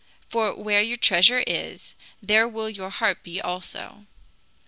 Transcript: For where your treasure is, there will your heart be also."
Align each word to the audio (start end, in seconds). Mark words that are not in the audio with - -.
For 0.29 0.55
where 0.55 0.81
your 0.81 0.97
treasure 0.97 1.43
is, 1.45 1.93
there 2.23 2.47
will 2.47 2.71
your 2.71 2.89
heart 2.89 3.21
be 3.21 3.39
also." 3.39 4.07